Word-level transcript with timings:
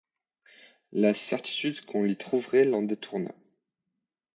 La 0.93 1.13
certitude 1.13 1.85
qu'on 1.85 2.01
l'y 2.05 2.17
trouverait, 2.17 2.65
l'en 2.65 2.81
détourna. 2.81 3.31